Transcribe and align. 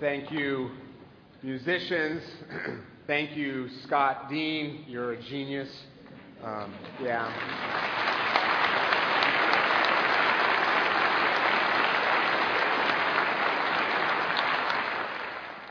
Thank 0.00 0.32
you, 0.32 0.70
musicians. 1.42 2.22
Thank 3.06 3.36
you, 3.36 3.68
Scott 3.84 4.30
Dean. 4.30 4.86
You're 4.88 5.12
a 5.12 5.22
genius. 5.24 5.68
Um, 6.42 6.72
yeah. 7.02 7.28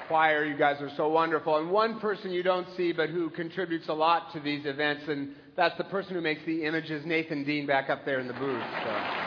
Choir, 0.07 0.45
you 0.45 0.55
guys 0.55 0.79
are 0.79 0.91
so 0.95 1.09
wonderful. 1.09 1.57
And 1.57 1.71
one 1.71 1.99
person 1.99 2.29
you 2.29 2.43
don't 2.43 2.67
see, 2.77 2.91
but 2.91 3.09
who 3.09 3.31
contributes 3.31 3.89
a 3.89 3.93
lot 3.93 4.31
to 4.33 4.39
these 4.39 4.67
events, 4.67 5.05
and 5.07 5.29
that's 5.57 5.75
the 5.79 5.85
person 5.85 6.13
who 6.13 6.21
makes 6.21 6.45
the 6.45 6.65
images, 6.65 7.03
Nathan 7.03 7.43
Dean, 7.43 7.65
back 7.65 7.89
up 7.89 8.05
there 8.05 8.19
in 8.19 8.27
the 8.27 8.33
booth. 8.33 8.63
So. 8.83 9.18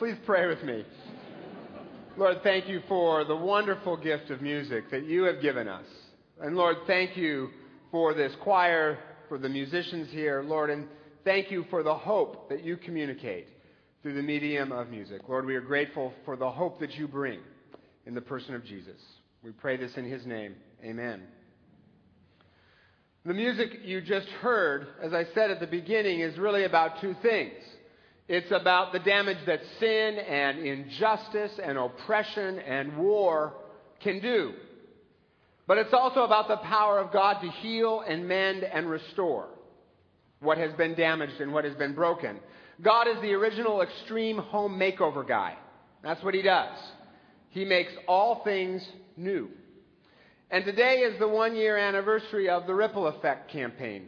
Please 0.00 0.16
pray 0.24 0.46
with 0.46 0.62
me. 0.62 0.82
Lord, 2.16 2.38
thank 2.42 2.66
you 2.66 2.80
for 2.88 3.22
the 3.22 3.36
wonderful 3.36 3.98
gift 3.98 4.30
of 4.30 4.40
music 4.40 4.90
that 4.90 5.04
you 5.04 5.24
have 5.24 5.42
given 5.42 5.68
us. 5.68 5.84
And 6.40 6.56
Lord, 6.56 6.78
thank 6.86 7.18
you 7.18 7.50
for 7.90 8.14
this 8.14 8.32
choir, 8.40 8.98
for 9.28 9.36
the 9.36 9.50
musicians 9.50 10.08
here, 10.10 10.42
Lord, 10.42 10.70
and 10.70 10.88
thank 11.22 11.50
you 11.50 11.66
for 11.68 11.82
the 11.82 11.94
hope 11.94 12.48
that 12.48 12.64
you 12.64 12.78
communicate 12.78 13.48
through 14.02 14.14
the 14.14 14.22
medium 14.22 14.72
of 14.72 14.88
music. 14.88 15.20
Lord, 15.28 15.44
we 15.44 15.54
are 15.54 15.60
grateful 15.60 16.14
for 16.24 16.34
the 16.34 16.50
hope 16.50 16.80
that 16.80 16.94
you 16.94 17.06
bring 17.06 17.40
in 18.06 18.14
the 18.14 18.22
person 18.22 18.54
of 18.54 18.64
Jesus. 18.64 19.02
We 19.44 19.50
pray 19.50 19.76
this 19.76 19.92
in 19.98 20.10
his 20.10 20.24
name. 20.24 20.54
Amen. 20.82 21.24
The 23.26 23.34
music 23.34 23.80
you 23.84 24.00
just 24.00 24.28
heard, 24.40 24.86
as 25.02 25.12
I 25.12 25.26
said 25.34 25.50
at 25.50 25.60
the 25.60 25.66
beginning, 25.66 26.20
is 26.20 26.38
really 26.38 26.64
about 26.64 27.02
two 27.02 27.14
things. 27.20 27.52
It's 28.32 28.52
about 28.52 28.92
the 28.92 29.00
damage 29.00 29.38
that 29.46 29.58
sin 29.80 30.16
and 30.20 30.60
injustice 30.60 31.50
and 31.60 31.76
oppression 31.76 32.60
and 32.60 32.96
war 32.96 33.54
can 34.04 34.20
do. 34.20 34.52
But 35.66 35.78
it's 35.78 35.92
also 35.92 36.20
about 36.20 36.46
the 36.46 36.58
power 36.58 37.00
of 37.00 37.12
God 37.12 37.40
to 37.40 37.50
heal 37.50 38.04
and 38.06 38.28
mend 38.28 38.62
and 38.62 38.88
restore 38.88 39.48
what 40.38 40.58
has 40.58 40.72
been 40.74 40.94
damaged 40.94 41.40
and 41.40 41.52
what 41.52 41.64
has 41.64 41.74
been 41.74 41.92
broken. 41.92 42.38
God 42.80 43.08
is 43.08 43.20
the 43.20 43.32
original 43.32 43.82
extreme 43.82 44.38
home 44.38 44.78
makeover 44.78 45.26
guy. 45.26 45.56
That's 46.04 46.22
what 46.22 46.34
he 46.34 46.42
does. 46.42 46.78
He 47.48 47.64
makes 47.64 47.90
all 48.06 48.44
things 48.44 48.88
new. 49.16 49.50
And 50.52 50.64
today 50.64 50.98
is 50.98 51.18
the 51.18 51.26
one 51.26 51.56
year 51.56 51.76
anniversary 51.76 52.48
of 52.48 52.68
the 52.68 52.76
Ripple 52.76 53.08
Effect 53.08 53.50
campaign. 53.50 54.06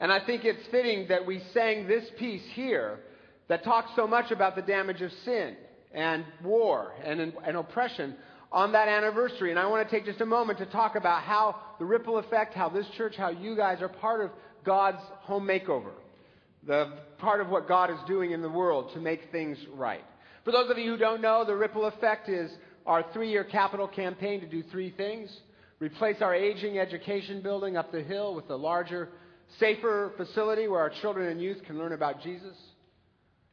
And 0.00 0.10
I 0.10 0.24
think 0.24 0.46
it's 0.46 0.66
fitting 0.70 1.08
that 1.08 1.26
we 1.26 1.42
sang 1.52 1.86
this 1.86 2.06
piece 2.18 2.44
here 2.54 3.00
that 3.48 3.64
talks 3.64 3.90
so 3.96 4.06
much 4.06 4.30
about 4.30 4.56
the 4.56 4.62
damage 4.62 5.00
of 5.00 5.10
sin 5.24 5.56
and 5.92 6.24
war 6.42 6.92
and, 7.04 7.20
and 7.20 7.56
oppression 7.56 8.14
on 8.52 8.72
that 8.72 8.88
anniversary. 8.88 9.50
And 9.50 9.58
I 9.58 9.66
want 9.66 9.88
to 9.88 9.94
take 9.94 10.06
just 10.06 10.20
a 10.20 10.26
moment 10.26 10.58
to 10.58 10.66
talk 10.66 10.96
about 10.96 11.22
how 11.22 11.56
the 11.78 11.84
ripple 11.84 12.18
effect, 12.18 12.54
how 12.54 12.68
this 12.68 12.86
church, 12.96 13.14
how 13.16 13.30
you 13.30 13.56
guys 13.56 13.82
are 13.82 13.88
part 13.88 14.22
of 14.22 14.30
God's 14.64 15.02
home 15.20 15.46
makeover, 15.46 15.92
the 16.66 16.92
part 17.18 17.40
of 17.40 17.48
what 17.48 17.68
God 17.68 17.90
is 17.90 17.98
doing 18.06 18.32
in 18.32 18.42
the 18.42 18.48
world 18.48 18.92
to 18.94 19.00
make 19.00 19.30
things 19.32 19.58
right. 19.74 20.04
For 20.44 20.52
those 20.52 20.70
of 20.70 20.78
you 20.78 20.92
who 20.92 20.98
don't 20.98 21.20
know, 21.20 21.44
the 21.44 21.54
ripple 21.54 21.86
effect 21.86 22.28
is 22.28 22.50
our 22.86 23.04
three 23.12 23.30
year 23.30 23.44
capital 23.44 23.88
campaign 23.88 24.40
to 24.40 24.46
do 24.46 24.62
three 24.70 24.90
things 24.90 25.30
replace 25.80 26.16
our 26.20 26.34
aging 26.34 26.78
education 26.78 27.40
building 27.40 27.76
up 27.76 27.92
the 27.92 28.02
hill 28.02 28.34
with 28.34 28.50
a 28.50 28.56
larger, 28.56 29.08
safer 29.58 30.12
facility 30.16 30.68
where 30.68 30.80
our 30.80 30.90
children 31.00 31.28
and 31.28 31.40
youth 31.40 31.62
can 31.66 31.78
learn 31.78 31.92
about 31.92 32.22
Jesus. 32.22 32.56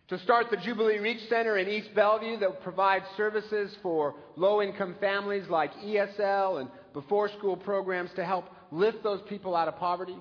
To 0.09 0.19
start 0.19 0.51
the 0.51 0.57
Jubilee 0.57 0.99
Reach 0.99 1.27
Center 1.29 1.57
in 1.57 1.67
East 1.67 1.89
Bellevue 1.95 2.37
that 2.37 2.61
provides 2.61 3.05
services 3.17 3.75
for 3.81 4.13
low 4.35 4.61
income 4.61 4.95
families 4.99 5.45
like 5.49 5.73
ESL 5.77 6.61
and 6.61 6.69
before 6.93 7.27
school 7.29 7.57
programs 7.57 8.11
to 8.15 8.23
help 8.23 8.45
lift 8.71 9.01
those 9.01 9.19
people 9.27 9.55
out 9.55 9.67
of 9.67 9.77
poverty. 9.77 10.17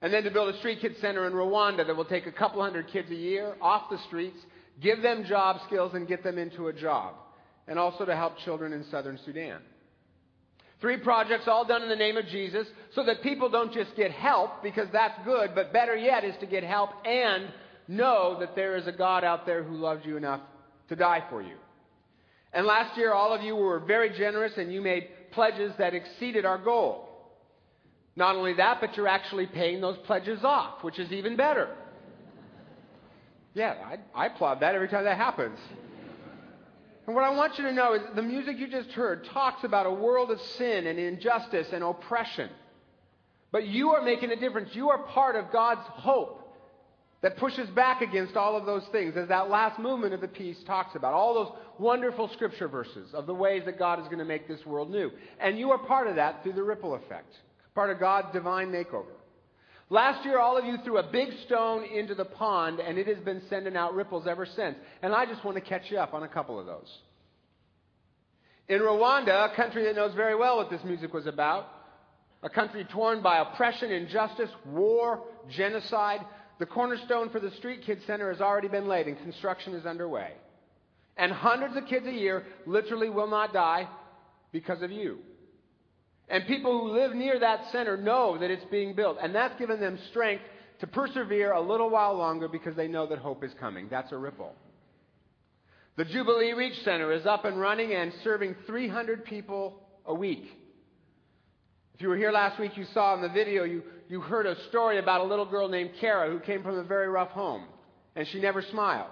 And 0.00 0.10
then 0.10 0.22
to 0.22 0.30
build 0.30 0.54
a 0.54 0.58
street 0.58 0.80
kids 0.80 0.94
center 1.02 1.26
in 1.26 1.34
Rwanda 1.34 1.86
that 1.86 1.94
will 1.94 2.06
take 2.06 2.26
a 2.26 2.32
couple 2.32 2.62
hundred 2.62 2.88
kids 2.90 3.10
a 3.10 3.14
year 3.14 3.56
off 3.60 3.90
the 3.90 3.98
streets, 4.06 4.38
give 4.80 5.02
them 5.02 5.24
job 5.24 5.60
skills, 5.66 5.92
and 5.92 6.08
get 6.08 6.22
them 6.22 6.38
into 6.38 6.68
a 6.68 6.72
job. 6.72 7.14
And 7.66 7.78
also 7.78 8.06
to 8.06 8.16
help 8.16 8.38
children 8.38 8.72
in 8.72 8.84
southern 8.90 9.18
Sudan. 9.26 9.60
Three 10.80 10.96
projects 10.96 11.46
all 11.46 11.66
done 11.66 11.82
in 11.82 11.90
the 11.90 11.96
name 11.96 12.16
of 12.16 12.26
Jesus 12.28 12.66
so 12.94 13.04
that 13.04 13.22
people 13.22 13.50
don't 13.50 13.74
just 13.74 13.94
get 13.96 14.12
help 14.12 14.62
because 14.62 14.86
that's 14.94 15.18
good, 15.26 15.50
but 15.54 15.74
better 15.74 15.96
yet 15.96 16.24
is 16.24 16.36
to 16.40 16.46
get 16.46 16.62
help 16.64 16.90
and 17.04 17.48
know 17.88 18.36
that 18.40 18.54
there 18.54 18.76
is 18.76 18.86
a 18.86 18.92
God 18.92 19.24
out 19.24 19.46
there 19.46 19.62
who 19.62 19.74
loves 19.74 20.04
you 20.04 20.16
enough 20.16 20.40
to 20.88 20.96
die 20.96 21.24
for 21.30 21.42
you. 21.42 21.56
And 22.52 22.66
last 22.66 22.96
year, 22.96 23.12
all 23.12 23.34
of 23.34 23.42
you 23.42 23.56
were 23.56 23.80
very 23.80 24.10
generous 24.16 24.52
and 24.56 24.72
you 24.72 24.80
made 24.80 25.08
pledges 25.32 25.72
that 25.78 25.94
exceeded 25.94 26.44
our 26.44 26.58
goal. 26.58 27.08
Not 28.16 28.36
only 28.36 28.54
that, 28.54 28.80
but 28.80 28.96
you're 28.96 29.08
actually 29.08 29.46
paying 29.46 29.80
those 29.80 29.96
pledges 29.98 30.40
off, 30.42 30.82
which 30.82 30.98
is 30.98 31.12
even 31.12 31.36
better. 31.36 31.68
Yeah, 33.54 33.74
I, 33.84 34.22
I 34.22 34.26
applaud 34.26 34.60
that 34.60 34.74
every 34.74 34.88
time 34.88 35.04
that 35.04 35.16
happens. 35.16 35.58
And 37.06 37.14
what 37.14 37.24
I 37.24 37.30
want 37.30 37.58
you 37.58 37.64
to 37.64 37.72
know 37.72 37.94
is 37.94 38.02
the 38.14 38.22
music 38.22 38.58
you 38.58 38.68
just 38.68 38.90
heard 38.90 39.24
talks 39.26 39.64
about 39.64 39.86
a 39.86 39.90
world 39.90 40.30
of 40.30 40.40
sin 40.58 40.86
and 40.86 40.98
injustice 40.98 41.68
and 41.72 41.82
oppression. 41.82 42.50
But 43.50 43.66
you 43.66 43.90
are 43.90 44.02
making 44.02 44.30
a 44.30 44.36
difference. 44.36 44.74
You 44.74 44.90
are 44.90 44.98
part 44.98 45.34
of 45.36 45.50
God's 45.50 45.86
hope 45.86 46.37
that 47.20 47.36
pushes 47.36 47.68
back 47.70 48.00
against 48.00 48.36
all 48.36 48.56
of 48.56 48.64
those 48.64 48.84
things, 48.92 49.16
as 49.16 49.28
that 49.28 49.50
last 49.50 49.78
movement 49.78 50.14
of 50.14 50.20
the 50.20 50.28
piece 50.28 50.56
talks 50.66 50.94
about. 50.94 51.14
All 51.14 51.34
those 51.34 51.52
wonderful 51.78 52.28
scripture 52.34 52.68
verses 52.68 53.12
of 53.12 53.26
the 53.26 53.34
ways 53.34 53.62
that 53.64 53.78
God 53.78 54.00
is 54.00 54.06
going 54.06 54.18
to 54.18 54.24
make 54.24 54.46
this 54.46 54.64
world 54.64 54.90
new. 54.90 55.10
And 55.40 55.58
you 55.58 55.70
are 55.70 55.78
part 55.78 56.06
of 56.06 56.16
that 56.16 56.42
through 56.42 56.52
the 56.52 56.62
ripple 56.62 56.94
effect, 56.94 57.32
part 57.74 57.90
of 57.90 57.98
God's 57.98 58.32
divine 58.32 58.68
makeover. 58.68 59.06
Last 59.90 60.24
year, 60.24 60.38
all 60.38 60.58
of 60.58 60.66
you 60.66 60.76
threw 60.84 60.98
a 60.98 61.10
big 61.10 61.30
stone 61.46 61.84
into 61.84 62.14
the 62.14 62.26
pond, 62.26 62.78
and 62.78 62.98
it 62.98 63.06
has 63.06 63.18
been 63.24 63.42
sending 63.48 63.74
out 63.74 63.94
ripples 63.94 64.26
ever 64.26 64.44
since. 64.44 64.76
And 65.02 65.14
I 65.14 65.24
just 65.24 65.44
want 65.44 65.56
to 65.56 65.62
catch 65.62 65.90
you 65.90 65.98
up 65.98 66.14
on 66.14 66.22
a 66.22 66.28
couple 66.28 66.60
of 66.60 66.66
those. 66.66 66.88
In 68.68 68.80
Rwanda, 68.80 69.50
a 69.50 69.56
country 69.56 69.84
that 69.84 69.96
knows 69.96 70.14
very 70.14 70.36
well 70.36 70.58
what 70.58 70.68
this 70.68 70.84
music 70.84 71.14
was 71.14 71.26
about, 71.26 71.68
a 72.42 72.50
country 72.50 72.86
torn 72.92 73.22
by 73.22 73.38
oppression, 73.38 73.90
injustice, 73.90 74.50
war, 74.66 75.22
genocide, 75.50 76.20
the 76.58 76.66
cornerstone 76.66 77.30
for 77.30 77.40
the 77.40 77.50
Street 77.52 77.82
Kids 77.84 78.02
Center 78.06 78.32
has 78.32 78.40
already 78.40 78.68
been 78.68 78.88
laid 78.88 79.06
and 79.06 79.18
construction 79.18 79.74
is 79.74 79.86
underway. 79.86 80.32
And 81.16 81.32
hundreds 81.32 81.76
of 81.76 81.86
kids 81.86 82.06
a 82.06 82.12
year 82.12 82.44
literally 82.66 83.10
will 83.10 83.28
not 83.28 83.52
die 83.52 83.88
because 84.52 84.82
of 84.82 84.90
you. 84.90 85.18
And 86.28 86.46
people 86.46 86.78
who 86.78 86.92
live 86.92 87.14
near 87.14 87.38
that 87.40 87.70
center 87.72 87.96
know 87.96 88.38
that 88.38 88.50
it's 88.50 88.64
being 88.70 88.94
built. 88.94 89.18
And 89.20 89.34
that's 89.34 89.58
given 89.58 89.80
them 89.80 89.98
strength 90.10 90.42
to 90.80 90.86
persevere 90.86 91.52
a 91.52 91.60
little 91.60 91.90
while 91.90 92.16
longer 92.16 92.48
because 92.48 92.76
they 92.76 92.86
know 92.86 93.06
that 93.06 93.18
hope 93.18 93.42
is 93.42 93.52
coming. 93.58 93.88
That's 93.90 94.12
a 94.12 94.16
ripple. 94.16 94.54
The 95.96 96.04
Jubilee 96.04 96.52
Reach 96.52 96.78
Center 96.84 97.12
is 97.12 97.26
up 97.26 97.44
and 97.44 97.58
running 97.58 97.92
and 97.92 98.12
serving 98.22 98.54
300 98.66 99.24
people 99.24 99.80
a 100.06 100.14
week. 100.14 100.44
If 101.94 102.02
you 102.02 102.08
were 102.08 102.16
here 102.16 102.30
last 102.30 102.60
week, 102.60 102.76
you 102.76 102.84
saw 102.94 103.16
in 103.16 103.22
the 103.22 103.28
video, 103.28 103.64
you, 103.64 103.82
you 104.08 104.20
heard 104.20 104.46
a 104.46 104.56
story 104.68 104.98
about 104.98 105.20
a 105.20 105.24
little 105.24 105.46
girl 105.46 105.68
named 105.68 105.90
Kara 106.00 106.30
who 106.30 106.40
came 106.40 106.62
from 106.62 106.78
a 106.78 106.82
very 106.82 107.08
rough 107.08 107.30
home, 107.30 107.64
and 108.16 108.26
she 108.28 108.40
never 108.40 108.62
smiled. 108.62 109.10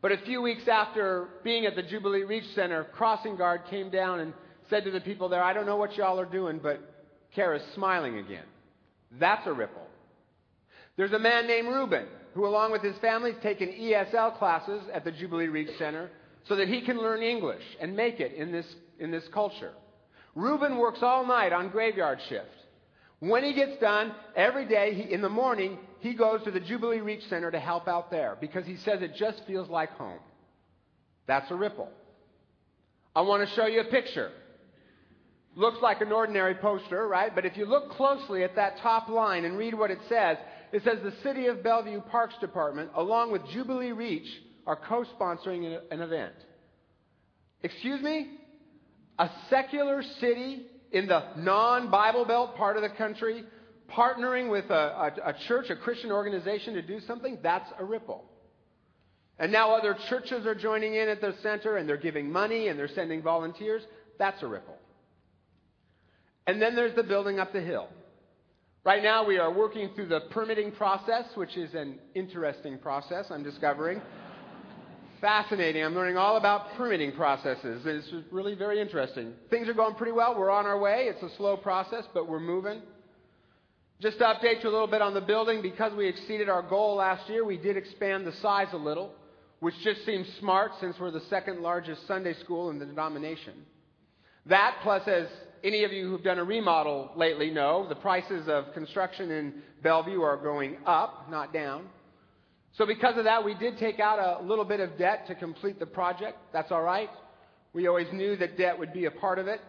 But 0.00 0.12
a 0.12 0.18
few 0.18 0.42
weeks 0.42 0.66
after 0.66 1.28
being 1.44 1.66
at 1.66 1.76
the 1.76 1.82
Jubilee 1.82 2.24
Reach 2.24 2.46
Center, 2.54 2.84
Crossing 2.84 3.36
Guard 3.36 3.62
came 3.70 3.90
down 3.90 4.20
and 4.20 4.32
said 4.68 4.84
to 4.84 4.90
the 4.90 5.00
people 5.00 5.28
there, 5.28 5.42
I 5.42 5.52
don't 5.52 5.66
know 5.66 5.76
what 5.76 5.96
y'all 5.96 6.18
are 6.18 6.26
doing, 6.26 6.60
but 6.62 6.80
Kara's 7.34 7.62
smiling 7.74 8.18
again. 8.18 8.44
That's 9.20 9.46
a 9.46 9.52
ripple. 9.52 9.86
There's 10.96 11.12
a 11.12 11.18
man 11.18 11.46
named 11.46 11.68
Reuben 11.68 12.06
who, 12.34 12.46
along 12.46 12.72
with 12.72 12.82
his 12.82 12.96
family, 12.98 13.32
has 13.32 13.42
taken 13.42 13.68
ESL 13.68 14.38
classes 14.38 14.82
at 14.92 15.04
the 15.04 15.12
Jubilee 15.12 15.48
Reach 15.48 15.70
Center 15.78 16.10
so 16.48 16.56
that 16.56 16.68
he 16.68 16.80
can 16.80 16.98
learn 16.98 17.22
English 17.22 17.62
and 17.80 17.94
make 17.94 18.18
it 18.18 18.32
in 18.32 18.50
this, 18.50 18.66
in 18.98 19.10
this 19.10 19.24
culture. 19.32 19.72
Reuben 20.34 20.78
works 20.78 21.00
all 21.02 21.26
night 21.26 21.52
on 21.52 21.68
graveyard 21.68 22.18
shift. 22.28 22.46
When 23.22 23.44
he 23.44 23.52
gets 23.52 23.76
done, 23.76 24.12
every 24.34 24.66
day 24.66 24.94
he, 24.94 25.12
in 25.12 25.22
the 25.22 25.28
morning, 25.28 25.78
he 26.00 26.12
goes 26.12 26.42
to 26.42 26.50
the 26.50 26.58
Jubilee 26.58 26.98
Reach 26.98 27.22
Center 27.28 27.52
to 27.52 27.60
help 27.60 27.86
out 27.86 28.10
there 28.10 28.36
because 28.40 28.66
he 28.66 28.76
says 28.78 29.00
it 29.00 29.14
just 29.14 29.46
feels 29.46 29.68
like 29.68 29.90
home. 29.90 30.18
That's 31.28 31.48
a 31.52 31.54
ripple. 31.54 31.88
I 33.14 33.20
want 33.20 33.48
to 33.48 33.54
show 33.54 33.66
you 33.66 33.82
a 33.82 33.84
picture. 33.84 34.32
Looks 35.54 35.80
like 35.80 36.00
an 36.00 36.10
ordinary 36.10 36.56
poster, 36.56 37.06
right? 37.06 37.32
But 37.32 37.46
if 37.46 37.56
you 37.56 37.64
look 37.64 37.92
closely 37.92 38.42
at 38.42 38.56
that 38.56 38.78
top 38.78 39.08
line 39.08 39.44
and 39.44 39.56
read 39.56 39.74
what 39.74 39.92
it 39.92 40.00
says, 40.08 40.38
it 40.72 40.82
says 40.82 40.98
the 41.04 41.14
City 41.22 41.46
of 41.46 41.62
Bellevue 41.62 42.00
Parks 42.00 42.34
Department, 42.40 42.90
along 42.96 43.30
with 43.30 43.42
Jubilee 43.52 43.92
Reach, 43.92 44.26
are 44.66 44.74
co 44.74 45.04
sponsoring 45.04 45.78
an 45.92 46.00
event. 46.00 46.34
Excuse 47.62 48.02
me? 48.02 48.32
A 49.20 49.30
secular 49.48 50.02
city 50.18 50.66
in 50.92 51.06
the 51.06 51.22
non 51.36 51.90
Bible 51.90 52.24
Belt 52.24 52.56
part 52.56 52.76
of 52.76 52.82
the 52.82 52.90
country 52.90 53.44
partnering 53.90 54.50
with 54.50 54.70
a, 54.70 54.74
a, 54.74 55.30
a, 55.30 55.34
church, 55.48 55.70
a 55.70 55.76
Christian 55.76 56.10
organization 56.10 56.74
to 56.74 56.82
do 56.82 57.00
something, 57.00 57.38
that's 57.42 57.70
a 57.78 57.84
ripple. 57.84 58.24
And 59.38 59.52
now 59.52 59.74
other 59.74 59.96
churches 60.08 60.46
are 60.46 60.54
joining 60.54 60.94
in 60.94 61.08
at 61.08 61.20
the 61.20 61.34
center 61.42 61.76
and 61.76 61.88
they're 61.88 61.96
giving 61.96 62.30
money 62.30 62.68
and 62.68 62.78
they're 62.78 62.88
sending 62.88 63.22
volunteers. 63.22 63.82
That's 64.18 64.42
a 64.42 64.46
ripple. 64.46 64.76
And 66.46 66.60
then 66.60 66.74
there's 66.74 66.94
the 66.94 67.02
building 67.02 67.38
up 67.38 67.52
the 67.52 67.60
hill. 67.60 67.88
Right 68.84 69.02
now, 69.02 69.24
we 69.24 69.38
are 69.38 69.52
working 69.52 69.90
through 69.94 70.08
the 70.08 70.22
permitting 70.30 70.72
process, 70.72 71.24
which 71.36 71.56
is 71.56 71.72
an 71.72 72.00
interesting 72.14 72.78
process, 72.78 73.26
I'm 73.30 73.44
discovering. 73.44 74.02
Fascinating. 75.22 75.84
I'm 75.84 75.94
learning 75.94 76.16
all 76.16 76.36
about 76.36 76.74
permitting 76.76 77.12
processes. 77.12 77.82
It's 77.86 78.12
really 78.32 78.56
very 78.56 78.80
interesting. 78.80 79.34
Things 79.50 79.68
are 79.68 79.72
going 79.72 79.94
pretty 79.94 80.10
well. 80.10 80.36
We're 80.36 80.50
on 80.50 80.66
our 80.66 80.76
way. 80.76 81.04
It's 81.04 81.22
a 81.22 81.36
slow 81.36 81.56
process, 81.56 82.02
but 82.12 82.28
we're 82.28 82.40
moving. 82.40 82.82
Just 84.00 84.18
to 84.18 84.24
update 84.24 84.64
you 84.64 84.68
a 84.68 84.72
little 84.72 84.88
bit 84.88 85.00
on 85.00 85.14
the 85.14 85.20
building, 85.20 85.62
because 85.62 85.92
we 85.94 86.08
exceeded 86.08 86.48
our 86.48 86.60
goal 86.60 86.96
last 86.96 87.30
year, 87.30 87.44
we 87.44 87.56
did 87.56 87.76
expand 87.76 88.26
the 88.26 88.32
size 88.42 88.66
a 88.72 88.76
little, 88.76 89.12
which 89.60 89.76
just 89.84 90.04
seems 90.04 90.26
smart 90.40 90.72
since 90.80 90.96
we're 90.98 91.12
the 91.12 91.22
second 91.30 91.60
largest 91.62 92.04
Sunday 92.08 92.34
school 92.42 92.70
in 92.70 92.80
the 92.80 92.84
denomination. 92.84 93.54
That, 94.46 94.78
plus 94.82 95.06
as 95.06 95.28
any 95.62 95.84
of 95.84 95.92
you 95.92 96.08
who've 96.08 96.24
done 96.24 96.40
a 96.40 96.44
remodel 96.44 97.12
lately 97.14 97.52
know, 97.52 97.86
the 97.88 97.94
prices 97.94 98.48
of 98.48 98.74
construction 98.74 99.30
in 99.30 99.54
Bellevue 99.84 100.20
are 100.20 100.36
going 100.36 100.78
up, 100.84 101.30
not 101.30 101.52
down. 101.52 101.84
So, 102.78 102.86
because 102.86 103.18
of 103.18 103.24
that, 103.24 103.44
we 103.44 103.54
did 103.54 103.78
take 103.78 104.00
out 104.00 104.18
a 104.18 104.44
little 104.44 104.64
bit 104.64 104.80
of 104.80 104.96
debt 104.96 105.26
to 105.26 105.34
complete 105.34 105.78
the 105.78 105.86
project. 105.86 106.38
That's 106.52 106.72
all 106.72 106.82
right. 106.82 107.10
We 107.74 107.86
always 107.86 108.06
knew 108.12 108.36
that 108.36 108.56
debt 108.56 108.78
would 108.78 108.92
be 108.92 109.04
a 109.04 109.10
part 109.10 109.38
of 109.38 109.46
it. 109.46 109.60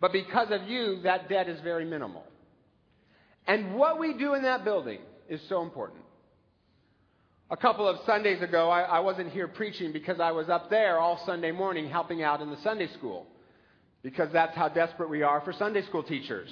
But 0.00 0.12
because 0.12 0.48
of 0.50 0.68
you, 0.68 1.00
that 1.04 1.28
debt 1.28 1.48
is 1.48 1.60
very 1.62 1.84
minimal. 1.84 2.24
And 3.46 3.74
what 3.74 3.98
we 3.98 4.14
do 4.14 4.34
in 4.34 4.42
that 4.42 4.64
building 4.64 4.98
is 5.28 5.40
so 5.48 5.62
important. 5.62 6.00
A 7.50 7.56
couple 7.56 7.88
of 7.88 7.98
Sundays 8.06 8.42
ago, 8.42 8.70
I, 8.70 8.82
I 8.82 9.00
wasn't 9.00 9.30
here 9.30 9.46
preaching 9.46 9.92
because 9.92 10.20
I 10.20 10.32
was 10.32 10.48
up 10.48 10.70
there 10.70 10.98
all 10.98 11.22
Sunday 11.26 11.52
morning 11.52 11.88
helping 11.88 12.22
out 12.22 12.40
in 12.40 12.50
the 12.50 12.56
Sunday 12.62 12.88
school 12.98 13.26
because 14.02 14.32
that's 14.32 14.56
how 14.56 14.68
desperate 14.68 15.10
we 15.10 15.22
are 15.22 15.40
for 15.42 15.52
Sunday 15.52 15.82
school 15.82 16.02
teachers. 16.02 16.48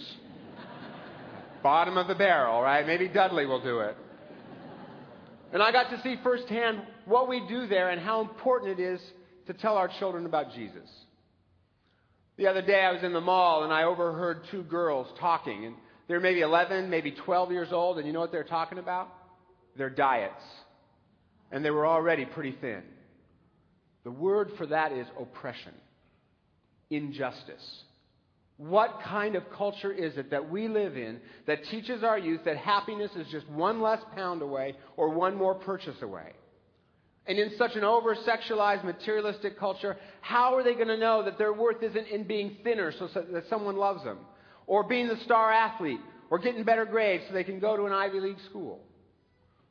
Bottom 1.62 1.96
of 1.96 2.06
the 2.06 2.14
barrel, 2.14 2.60
right? 2.60 2.86
Maybe 2.86 3.08
Dudley 3.08 3.46
will 3.46 3.62
do 3.62 3.80
it. 3.80 3.96
And 5.52 5.62
I 5.62 5.72
got 5.72 5.90
to 5.90 6.00
see 6.02 6.16
firsthand 6.22 6.80
what 7.06 7.28
we 7.28 7.42
do 7.48 7.66
there 7.66 7.90
and 7.90 8.00
how 8.00 8.20
important 8.20 8.78
it 8.78 8.82
is 8.82 9.00
to 9.46 9.52
tell 9.52 9.76
our 9.76 9.90
children 9.98 10.26
about 10.26 10.52
Jesus. 10.54 10.88
The 12.36 12.46
other 12.46 12.62
day 12.62 12.80
I 12.82 12.92
was 12.92 13.02
in 13.02 13.12
the 13.12 13.20
mall 13.20 13.64
and 13.64 13.72
I 13.72 13.84
overheard 13.84 14.42
two 14.50 14.62
girls 14.62 15.06
talking. 15.18 15.66
And 15.66 15.74
they're 16.08 16.20
maybe 16.20 16.40
11, 16.40 16.88
maybe 16.88 17.12
12 17.12 17.52
years 17.52 17.68
old. 17.72 17.98
And 17.98 18.06
you 18.06 18.12
know 18.12 18.20
what 18.20 18.32
they're 18.32 18.44
talking 18.44 18.78
about? 18.78 19.08
Their 19.76 19.90
diets. 19.90 20.42
And 21.50 21.64
they 21.64 21.70
were 21.70 21.86
already 21.86 22.24
pretty 22.24 22.56
thin. 22.60 22.82
The 24.04 24.10
word 24.10 24.52
for 24.56 24.66
that 24.66 24.92
is 24.92 25.06
oppression 25.20 25.74
injustice. 26.90 27.82
What 28.60 29.00
kind 29.02 29.36
of 29.36 29.44
culture 29.56 29.90
is 29.90 30.18
it 30.18 30.32
that 30.32 30.50
we 30.50 30.68
live 30.68 30.94
in 30.94 31.18
that 31.46 31.64
teaches 31.70 32.04
our 32.04 32.18
youth 32.18 32.42
that 32.44 32.58
happiness 32.58 33.10
is 33.16 33.26
just 33.28 33.48
one 33.48 33.80
less 33.80 34.00
pound 34.14 34.42
away 34.42 34.74
or 34.98 35.08
one 35.08 35.34
more 35.34 35.54
purchase 35.54 35.96
away? 36.02 36.34
And 37.26 37.38
in 37.38 37.52
such 37.56 37.74
an 37.74 37.84
over 37.84 38.14
sexualized, 38.14 38.84
materialistic 38.84 39.58
culture, 39.58 39.96
how 40.20 40.54
are 40.56 40.62
they 40.62 40.74
going 40.74 40.88
to 40.88 40.98
know 40.98 41.24
that 41.24 41.38
their 41.38 41.54
worth 41.54 41.82
isn't 41.82 42.06
in 42.08 42.24
being 42.24 42.58
thinner 42.62 42.92
so 42.98 43.08
that 43.14 43.44
someone 43.48 43.78
loves 43.78 44.04
them? 44.04 44.18
Or 44.66 44.84
being 44.86 45.08
the 45.08 45.16
star 45.24 45.50
athlete? 45.50 46.00
Or 46.28 46.38
getting 46.38 46.62
better 46.62 46.84
grades 46.84 47.24
so 47.28 47.32
they 47.32 47.44
can 47.44 47.60
go 47.60 47.78
to 47.78 47.86
an 47.86 47.94
Ivy 47.94 48.20
League 48.20 48.40
school? 48.50 48.80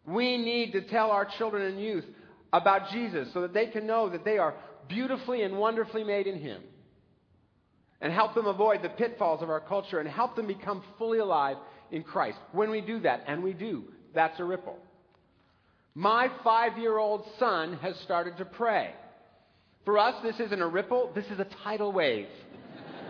We 0.07 0.35
need 0.35 0.71
to 0.71 0.81
tell 0.81 1.11
our 1.11 1.27
children 1.37 1.63
and 1.71 1.79
youth 1.79 2.05
about 2.51 2.89
Jesus 2.89 3.27
so 3.35 3.41
that 3.41 3.53
they 3.53 3.67
can 3.67 3.85
know 3.85 4.09
that 4.09 4.25
they 4.25 4.39
are 4.39 4.55
beautifully 4.87 5.43
and 5.43 5.59
wonderfully 5.59 6.03
made 6.03 6.25
in 6.25 6.39
Him 6.39 6.63
and 8.01 8.13
help 8.13 8.33
them 8.33 8.45
avoid 8.45 8.81
the 8.81 8.89
pitfalls 8.89 9.41
of 9.41 9.49
our 9.49 9.59
culture 9.59 9.99
and 9.99 10.07
help 10.07 10.35
them 10.35 10.47
become 10.47 10.83
fully 10.97 11.19
alive 11.19 11.57
in 11.91 12.03
Christ. 12.03 12.37
When 12.51 12.69
we 12.69 12.81
do 12.81 12.99
that, 13.01 13.23
and 13.27 13.43
we 13.43 13.53
do, 13.53 13.83
that's 14.13 14.39
a 14.39 14.43
ripple. 14.43 14.77
My 15.95 16.29
five 16.43 16.77
year 16.77 16.97
old 16.97 17.25
son 17.39 17.77
has 17.81 17.97
started 17.99 18.37
to 18.37 18.45
pray. 18.45 18.93
For 19.85 19.97
us, 19.97 20.15
this 20.23 20.39
isn't 20.39 20.61
a 20.61 20.67
ripple, 20.67 21.11
this 21.15 21.25
is 21.25 21.39
a 21.39 21.47
tidal 21.63 21.91
wave. 21.91 22.27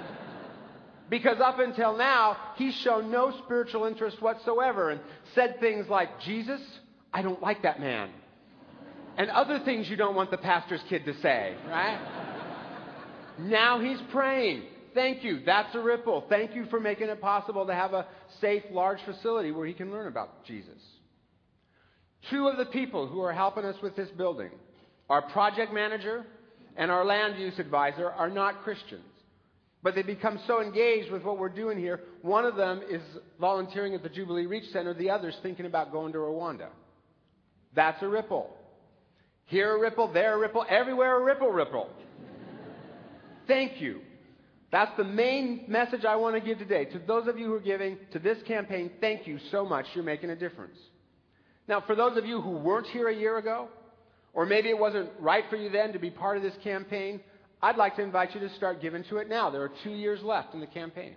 because 1.09 1.39
up 1.39 1.59
until 1.59 1.97
now, 1.97 2.37
he's 2.55 2.73
shown 2.75 3.11
no 3.11 3.33
spiritual 3.43 3.85
interest 3.85 4.21
whatsoever 4.21 4.89
and 4.89 5.01
said 5.35 5.59
things 5.59 5.87
like, 5.89 6.21
Jesus, 6.21 6.61
I 7.13 7.21
don't 7.21 7.41
like 7.41 7.63
that 7.63 7.79
man. 7.79 8.09
And 9.17 9.29
other 9.29 9.59
things 9.59 9.89
you 9.89 9.97
don't 9.97 10.15
want 10.15 10.31
the 10.31 10.37
pastor's 10.37 10.81
kid 10.87 11.05
to 11.05 11.13
say, 11.21 11.55
right? 11.67 11.99
now 13.39 13.79
he's 13.79 13.99
praying. 14.11 14.63
Thank 14.93 15.23
you. 15.23 15.41
That's 15.45 15.73
a 15.75 15.79
ripple. 15.79 16.25
Thank 16.29 16.55
you 16.55 16.65
for 16.65 16.79
making 16.79 17.09
it 17.09 17.21
possible 17.21 17.65
to 17.65 17.73
have 17.73 17.93
a 17.93 18.07
safe, 18.41 18.63
large 18.71 18.99
facility 19.05 19.51
where 19.51 19.67
he 19.67 19.73
can 19.73 19.91
learn 19.91 20.07
about 20.07 20.45
Jesus. 20.45 20.81
Two 22.29 22.47
of 22.47 22.57
the 22.57 22.65
people 22.65 23.07
who 23.07 23.21
are 23.21 23.33
helping 23.33 23.65
us 23.65 23.75
with 23.81 23.95
this 23.95 24.09
building, 24.17 24.49
our 25.09 25.21
project 25.21 25.73
manager 25.73 26.25
and 26.75 26.91
our 26.91 27.05
land 27.05 27.39
use 27.39 27.57
advisor, 27.59 28.09
are 28.09 28.29
not 28.29 28.63
Christians. 28.63 29.03
But 29.81 29.95
they 29.95 30.01
become 30.01 30.39
so 30.45 30.61
engaged 30.61 31.11
with 31.11 31.23
what 31.23 31.37
we're 31.37 31.47
doing 31.47 31.77
here. 31.77 32.01
One 32.21 32.43
of 32.43 32.55
them 32.55 32.81
is 32.89 33.01
volunteering 33.39 33.93
at 33.95 34.03
the 34.03 34.09
Jubilee 34.09 34.45
Reach 34.45 34.69
Center, 34.73 34.93
the 34.93 35.09
other's 35.09 35.37
thinking 35.41 35.65
about 35.65 35.91
going 35.91 36.11
to 36.13 36.19
Rwanda. 36.19 36.67
That's 37.75 38.01
a 38.03 38.07
ripple. 38.07 38.55
Here 39.45 39.75
a 39.75 39.79
ripple, 39.79 40.11
there 40.11 40.35
a 40.35 40.37
ripple, 40.37 40.65
everywhere 40.69 41.21
a 41.21 41.23
ripple 41.23 41.49
ripple. 41.49 41.89
Thank 43.47 43.81
you. 43.81 44.01
That's 44.71 44.95
the 44.97 45.03
main 45.03 45.65
message 45.67 46.05
I 46.05 46.15
want 46.15 46.35
to 46.35 46.41
give 46.41 46.59
today. 46.59 46.85
To 46.85 46.99
those 46.99 47.27
of 47.27 47.39
you 47.39 47.47
who 47.47 47.53
are 47.55 47.59
giving 47.59 47.97
to 48.11 48.19
this 48.19 48.37
campaign, 48.43 48.91
thank 49.01 49.25
you 49.25 49.39
so 49.51 49.65
much. 49.65 49.87
You're 49.95 50.03
making 50.03 50.29
a 50.29 50.35
difference. 50.35 50.77
Now, 51.67 51.81
for 51.81 51.95
those 51.95 52.17
of 52.17 52.25
you 52.25 52.41
who 52.41 52.51
weren't 52.51 52.87
here 52.87 53.07
a 53.07 53.15
year 53.15 53.37
ago, 53.37 53.67
or 54.33 54.45
maybe 54.45 54.69
it 54.69 54.77
wasn't 54.77 55.09
right 55.19 55.43
for 55.49 55.55
you 55.55 55.69
then 55.69 55.93
to 55.93 55.99
be 55.99 56.11
part 56.11 56.37
of 56.37 56.43
this 56.43 56.53
campaign, 56.63 57.19
I'd 57.61 57.77
like 57.77 57.95
to 57.95 58.03
invite 58.03 58.33
you 58.33 58.41
to 58.41 58.49
start 58.55 58.81
giving 58.81 59.03
to 59.05 59.17
it 59.17 59.27
now. 59.27 59.49
There 59.49 59.63
are 59.63 59.71
two 59.83 59.91
years 59.91 60.21
left 60.21 60.53
in 60.53 60.59
the 60.59 60.67
campaign. 60.67 61.15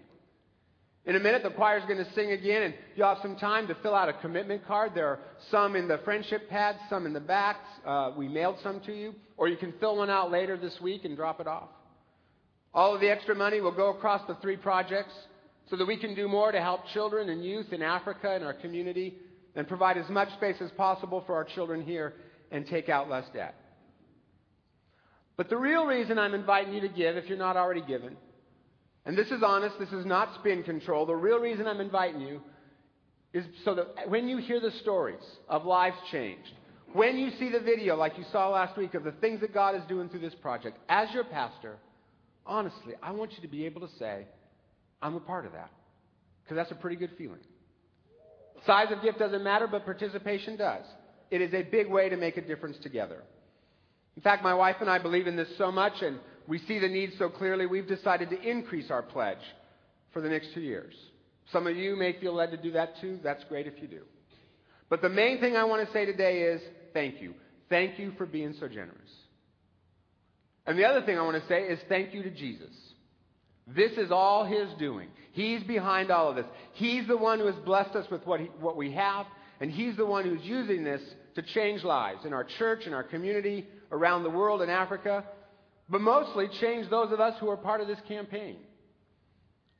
In 1.05 1.17
a 1.17 1.21
minute, 1.21 1.43
the 1.43 1.51
choir's 1.51 1.83
going 1.85 2.03
to 2.03 2.13
sing 2.15 2.31
again, 2.31 2.63
and 2.63 2.75
you'll 2.95 3.09
have 3.09 3.19
some 3.23 3.37
time 3.37 3.67
to 3.69 3.75
fill 3.83 3.95
out 3.95 4.09
a 4.09 4.13
commitment 4.13 4.67
card. 4.67 4.93
There 4.95 5.09
are 5.09 5.19
some 5.51 5.75
in 5.75 5.89
the 5.89 5.99
friendship 6.05 6.49
pads, 6.49 6.79
some 6.89 7.07
in 7.07 7.13
the 7.13 7.21
backs. 7.21 7.67
Uh, 7.85 8.13
we 8.17 8.29
mailed 8.29 8.57
some 8.63 8.81
to 8.81 8.93
you. 8.93 9.15
Or 9.37 9.49
you 9.49 9.57
can 9.57 9.75
fill 9.81 9.97
one 9.97 10.11
out 10.11 10.31
later 10.31 10.57
this 10.57 10.81
week 10.81 11.05
and 11.05 11.17
drop 11.17 11.41
it 11.41 11.49
off. 11.49 11.69
All 12.75 12.95
of 12.95 13.01
the 13.01 13.11
extra 13.11 13.35
money 13.35 13.61
will 13.61 13.73
go 13.73 13.91
across 13.91 14.27
the 14.27 14.35
three 14.37 14.57
projects 14.57 15.13
so 15.69 15.77
that 15.77 15.87
we 15.87 15.97
can 15.97 16.15
do 16.15 16.29
more 16.29 16.53
to 16.53 16.61
help 16.61 16.87
children 16.93 17.29
and 17.29 17.45
youth 17.45 17.73
in 17.73 17.83
Africa 17.83 18.31
and 18.31 18.45
our 18.45 18.55
community 18.55 19.15
and 19.55 19.69
provide 19.69 19.99
as 19.99 20.09
much 20.09 20.33
space 20.35 20.57
as 20.61 20.71
possible 20.73 21.23
for 21.27 21.35
our 21.35 21.45
children 21.45 21.83
here 21.83 22.15
and 22.51 22.67
take 22.67 22.89
out 22.89 23.11
less 23.11 23.25
debt. 23.35 23.55
But 25.37 25.51
the 25.51 25.57
real 25.57 25.87
reason 25.87 26.19
I'm 26.19 26.35
inviting 26.35 26.73
you 26.73 26.81
to 26.83 26.89
give, 26.89 27.17
if 27.17 27.29
you're 27.29 27.39
not 27.39 27.57
already 27.57 27.83
given, 27.83 28.17
and 29.05 29.17
this 29.17 29.29
is 29.29 29.43
honest, 29.43 29.79
this 29.79 29.93
is 29.93 30.07
not 30.07 30.35
spin 30.39 30.63
control, 30.63 31.07
the 31.07 31.17
real 31.17 31.39
reason 31.39 31.67
I'm 31.67 31.81
inviting 31.81 32.21
you 32.21 32.41
is 33.33 33.45
so 33.65 33.75
that 33.75 34.09
when 34.09 34.29
you 34.29 34.39
hear 34.39 34.61
the 34.61 34.71
stories 34.83 35.23
of 35.49 35.65
lives 35.65 35.97
changed, 36.11 36.53
when 36.93 37.17
you 37.17 37.31
see 37.39 37.49
the 37.51 37.61
video 37.61 37.97
like 37.97 38.19
you 38.19 38.25
saw 38.31 38.51
last 38.51 38.77
week 38.77 38.95
of 38.95 39.05
the 39.05 39.13
things 39.13 39.41
that 39.41 39.55
God 39.55 39.75
is 39.75 39.83
doing 39.89 40.11
through 40.11 40.21
this 40.21 40.35
project, 40.35 40.79
as 40.89 41.11
your 41.13 41.25
pastor, 41.25 41.79
honestly, 42.47 42.95
I 43.03 43.13
want 43.13 43.33
you 43.33 43.43
to 43.43 43.49
be 43.49 43.67
able 43.67 43.81
to 43.81 43.95
say, 43.99 44.27
I'm 45.01 45.15
a 45.15 45.21
part 45.21 45.47
of 45.47 45.53
that. 45.53 45.71
Because 46.43 46.57
that's 46.57 46.71
a 46.71 46.81
pretty 46.81 46.97
good 46.97 47.13
feeling. 47.17 47.41
Size 48.67 48.89
of 48.91 49.03
gift 49.03 49.19
doesn't 49.19 49.43
matter, 49.43 49.67
but 49.67 49.85
participation 49.85 50.57
does. 50.57 50.85
It 51.31 51.41
is 51.41 51.55
a 51.55 51.63
big 51.63 51.89
way 51.89 52.09
to 52.09 52.17
make 52.17 52.37
a 52.37 52.43
difference 52.43 52.77
together. 52.83 53.23
In 54.17 54.23
fact, 54.23 54.43
my 54.43 54.55
wife 54.55 54.77
and 54.81 54.91
I 54.91 54.99
believe 54.99 55.27
in 55.27 55.37
this 55.37 55.49
so 55.57 55.73
much, 55.73 55.95
and 56.03 56.19
we 56.47 56.59
see 56.59 56.79
the 56.79 56.89
need 56.89 57.13
so 57.19 57.29
clearly, 57.29 57.67
we've 57.67 57.89
decided 57.89 58.31
to 58.31 58.41
increase 58.41 58.91
our 58.91 59.03
pledge 59.03 59.39
for 60.13 60.21
the 60.21 60.29
next 60.29 60.53
two 60.55 60.61
years. 60.61 60.95
Some 61.51 61.67
of 61.67 61.77
you 61.77 61.97
may 61.97 62.19
feel 62.21 62.35
led 62.35 62.51
to 62.51 62.57
do 62.57 62.73
that 62.73 63.01
too. 63.01 63.19
That's 63.23 63.43
great 63.45 63.67
if 63.67 63.75
you 63.81 63.89
do. 63.89 64.03
But 64.89 65.01
the 65.01 65.09
main 65.09 65.41
thing 65.41 65.57
I 65.57 65.65
want 65.65 65.87
to 65.87 65.93
say 65.93 66.05
today 66.05 66.43
is 66.43 66.61
thank 66.93 67.21
you. 67.21 67.35
Thank 67.69 67.99
you 67.99 68.13
for 68.19 68.27
being 68.27 68.55
so 68.61 68.69
generous. 68.69 69.01
And 70.67 70.79
the 70.79 70.85
other 70.85 71.05
thing 71.05 71.19
I 71.19 71.23
want 71.23 71.41
to 71.41 71.49
say 71.49 71.63
is 71.63 71.79
thank 71.89 72.15
you 72.15 72.23
to 72.23 72.31
Jesus. 72.31 72.71
This 73.67 73.93
is 73.93 74.11
all 74.11 74.45
His 74.45 74.69
doing. 74.79 75.09
He's 75.33 75.63
behind 75.63 76.11
all 76.11 76.29
of 76.31 76.37
this. 76.37 76.47
He's 76.73 77.07
the 77.07 77.17
one 77.17 77.39
who 77.39 77.47
has 77.47 77.55
blessed 77.65 77.97
us 77.97 78.11
with 78.11 78.27
what, 78.27 78.41
he, 78.41 78.47
what 78.61 78.77
we 78.77 78.93
have, 78.93 79.27
and 79.61 79.71
He's 79.71 79.97
the 79.97 80.07
one 80.07 80.25
who's 80.25 80.45
using 80.45 80.85
this 80.85 81.01
to 81.35 81.43
change 81.43 81.83
lives 81.83 82.25
in 82.25 82.33
our 82.33 82.45
church, 82.45 82.87
in 82.87 82.93
our 82.93 83.03
community, 83.03 83.67
around 83.91 84.23
the 84.23 84.31
world, 84.31 84.63
in 84.63 84.71
Africa, 84.71 85.25
but 85.89 86.01
mostly 86.01 86.49
change 86.61 86.89
those 86.91 87.13
of 87.13 87.21
us 87.21 87.35
who 87.41 87.49
are 87.49 87.57
part 87.57 87.81
of 87.81 87.87
this 87.87 88.01
campaign. 88.07 88.57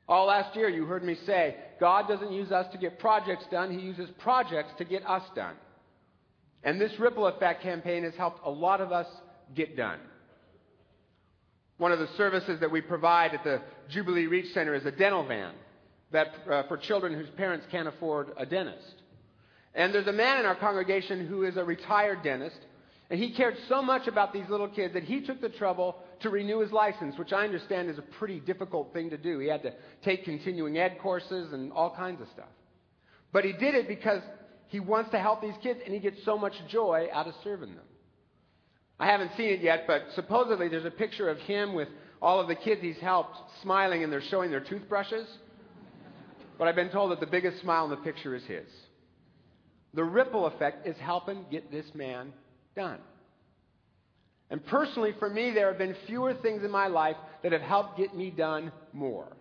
All 0.07 0.25
last 0.27 0.55
year, 0.55 0.67
you 0.69 0.85
heard 0.85 1.03
me 1.03 1.15
say, 1.25 1.55
God 1.79 2.07
doesn't 2.07 2.31
use 2.31 2.51
us 2.51 2.71
to 2.73 2.77
get 2.77 2.99
projects 2.99 3.45
done, 3.51 3.71
He 3.71 3.85
uses 3.85 4.09
projects 4.19 4.71
to 4.77 4.85
get 4.85 5.07
us 5.07 5.23
done. 5.35 5.55
And 6.63 6.79
this 6.79 6.97
ripple 6.99 7.27
effect 7.27 7.61
campaign 7.61 8.03
has 8.03 8.13
helped 8.15 8.45
a 8.45 8.49
lot 8.49 8.81
of 8.81 8.91
us 8.91 9.07
get 9.53 9.75
done. 9.75 9.99
One 11.77 11.91
of 11.91 11.99
the 11.99 12.09
services 12.17 12.59
that 12.59 12.71
we 12.71 12.81
provide 12.81 13.33
at 13.33 13.43
the 13.43 13.61
Jubilee 13.89 14.27
Reach 14.27 14.53
Center 14.53 14.75
is 14.75 14.85
a 14.85 14.91
dental 14.91 15.25
van 15.25 15.53
that, 16.11 16.27
uh, 16.49 16.63
for 16.67 16.77
children 16.77 17.13
whose 17.13 17.29
parents 17.31 17.65
can't 17.71 17.87
afford 17.87 18.29
a 18.37 18.45
dentist. 18.45 19.01
And 19.73 19.93
there's 19.93 20.07
a 20.07 20.13
man 20.13 20.39
in 20.39 20.45
our 20.45 20.55
congregation 20.55 21.25
who 21.25 21.43
is 21.43 21.57
a 21.57 21.63
retired 21.63 22.21
dentist, 22.23 22.59
and 23.09 23.19
he 23.19 23.33
cared 23.33 23.55
so 23.67 23.81
much 23.81 24.07
about 24.07 24.31
these 24.31 24.47
little 24.49 24.67
kids 24.67 24.93
that 24.93 25.03
he 25.03 25.21
took 25.21 25.41
the 25.41 25.49
trouble 25.49 25.97
to 26.21 26.29
renew 26.29 26.59
his 26.59 26.71
license, 26.71 27.17
which 27.17 27.33
I 27.33 27.43
understand 27.43 27.89
is 27.89 27.97
a 27.97 28.03
pretty 28.03 28.39
difficult 28.39 28.93
thing 28.93 29.09
to 29.09 29.17
do. 29.17 29.39
He 29.39 29.47
had 29.47 29.63
to 29.63 29.73
take 30.05 30.25
continuing 30.25 30.77
ed 30.77 30.99
courses 31.01 31.53
and 31.53 31.71
all 31.73 31.95
kinds 31.95 32.21
of 32.21 32.27
stuff. 32.33 32.49
But 33.31 33.45
he 33.45 33.51
did 33.51 33.73
it 33.73 33.87
because 33.87 34.21
he 34.67 34.79
wants 34.79 35.09
to 35.11 35.19
help 35.19 35.41
these 35.41 35.55
kids, 35.63 35.79
and 35.83 35.93
he 35.93 35.99
gets 35.99 36.23
so 36.23 36.37
much 36.37 36.53
joy 36.69 37.07
out 37.11 37.27
of 37.27 37.33
serving 37.43 37.75
them. 37.75 37.85
I 38.99 39.07
haven't 39.07 39.31
seen 39.35 39.49
it 39.49 39.61
yet, 39.61 39.85
but 39.87 40.03
supposedly 40.15 40.67
there's 40.69 40.85
a 40.85 40.91
picture 40.91 41.29
of 41.29 41.37
him 41.39 41.73
with 41.73 41.87
all 42.21 42.39
of 42.39 42.47
the 42.47 42.55
kids 42.55 42.81
he's 42.81 42.97
helped 42.97 43.37
smiling, 43.61 44.03
and 44.03 44.11
they're 44.11 44.21
showing 44.21 44.49
their 44.49 44.61
toothbrushes. 44.61 45.27
But 46.57 46.67
I've 46.67 46.75
been 46.75 46.91
told 46.91 47.11
that 47.11 47.19
the 47.19 47.25
biggest 47.25 47.61
smile 47.61 47.85
in 47.85 47.89
the 47.89 47.97
picture 47.97 48.35
is 48.35 48.43
his. 48.45 48.67
The 49.93 50.03
ripple 50.03 50.45
effect 50.45 50.87
is 50.87 50.95
helping 50.97 51.45
get 51.51 51.71
this 51.71 51.85
man 51.93 52.33
done. 52.75 52.99
And 54.49 54.65
personally, 54.65 55.13
for 55.19 55.29
me, 55.29 55.51
there 55.51 55.67
have 55.67 55.77
been 55.77 55.95
fewer 56.07 56.33
things 56.35 56.63
in 56.63 56.71
my 56.71 56.87
life 56.87 57.15
that 57.41 57.51
have 57.51 57.61
helped 57.61 57.97
get 57.97 58.15
me 58.15 58.29
done 58.29 58.71
more. 58.91 59.35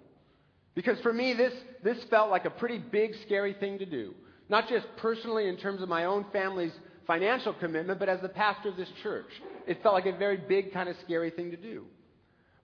Because 0.75 0.99
for 1.01 1.13
me, 1.13 1.35
this, 1.35 1.53
this 1.85 1.99
felt 2.05 2.31
like 2.31 2.47
a 2.47 2.51
pretty 2.51 2.79
big, 2.79 3.13
scary 3.27 3.53
thing 3.53 3.79
to 3.79 3.87
do. 3.87 4.15
Not 4.49 4.69
just 4.69 4.87
personally 4.97 5.49
in 5.49 5.57
terms 5.57 5.83
of 5.83 5.89
my 5.89 6.07
own 6.07 6.25
family's 6.33 6.73
financial 7.07 7.53
commitment, 7.55 7.99
but 7.99 8.09
as 8.09 8.21
the 8.21 8.29
pastor 8.29 8.71
of 8.71 8.77
this 8.77 8.89
church. 9.03 9.27
It 9.67 9.83
felt 9.83 9.95
like 9.95 10.07
a 10.07 10.17
very 10.17 10.37
big, 10.37 10.73
kind 10.73 10.89
of 10.89 10.97
scary 11.05 11.31
thing 11.31 11.51
to 11.51 11.57
do. 11.57 11.85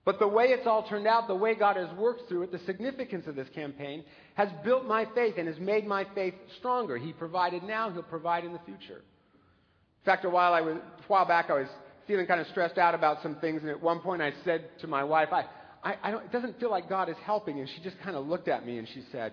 But 0.04 0.18
the 0.18 0.28
way 0.28 0.46
it's 0.46 0.66
all 0.66 0.88
turned 0.88 1.06
out, 1.06 1.28
the 1.28 1.34
way 1.34 1.54
God 1.54 1.76
has 1.76 1.88
worked 1.96 2.28
through 2.28 2.44
it, 2.44 2.52
the 2.52 2.60
significance 2.60 3.26
of 3.26 3.36
this 3.36 3.48
campaign 3.54 4.04
has 4.34 4.48
built 4.64 4.86
my 4.86 5.06
faith 5.14 5.34
and 5.36 5.46
has 5.46 5.58
made 5.58 5.86
my 5.86 6.06
faith 6.14 6.34
stronger. 6.58 6.96
He 6.96 7.12
provided 7.12 7.62
now, 7.62 7.90
He'll 7.90 8.02
provide 8.02 8.44
in 8.44 8.52
the 8.52 8.60
future. 8.64 8.98
In 8.98 10.04
fact, 10.04 10.24
a 10.24 10.30
while, 10.30 10.54
I 10.54 10.62
was, 10.62 10.76
a 10.76 11.02
while 11.08 11.26
back, 11.26 11.50
I 11.50 11.54
was 11.54 11.68
feeling 12.06 12.26
kind 12.26 12.40
of 12.40 12.46
stressed 12.48 12.78
out 12.78 12.94
about 12.94 13.22
some 13.22 13.36
things, 13.36 13.60
and 13.60 13.70
at 13.70 13.82
one 13.82 14.00
point 14.00 14.22
I 14.22 14.32
said 14.44 14.70
to 14.80 14.86
my 14.86 15.04
wife, 15.04 15.28
I, 15.30 15.44
I, 15.84 15.96
I 16.02 16.10
don't, 16.10 16.24
it 16.24 16.32
doesn't 16.32 16.58
feel 16.58 16.70
like 16.70 16.88
God 16.88 17.08
is 17.10 17.16
helping. 17.24 17.60
And 17.60 17.68
she 17.68 17.82
just 17.82 18.00
kind 18.00 18.16
of 18.16 18.26
looked 18.26 18.48
at 18.48 18.64
me 18.64 18.78
and 18.78 18.88
she 18.88 19.02
said, 19.12 19.32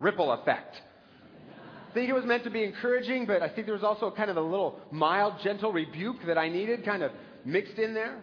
ripple 0.00 0.32
effect. 0.32 0.74
I 1.98 2.00
think 2.00 2.10
it 2.10 2.14
was 2.14 2.26
meant 2.26 2.44
to 2.44 2.50
be 2.50 2.62
encouraging, 2.62 3.26
but 3.26 3.42
I 3.42 3.48
think 3.48 3.66
there 3.66 3.74
was 3.74 3.82
also 3.82 4.08
kind 4.08 4.30
of 4.30 4.36
a 4.36 4.40
little 4.40 4.78
mild, 4.92 5.40
gentle 5.42 5.72
rebuke 5.72 6.18
that 6.28 6.38
I 6.38 6.48
needed 6.48 6.84
kind 6.84 7.02
of 7.02 7.10
mixed 7.44 7.76
in 7.76 7.92
there. 7.92 8.20